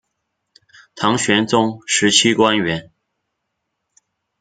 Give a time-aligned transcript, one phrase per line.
[0.95, 2.91] 唐玄宗时期官员。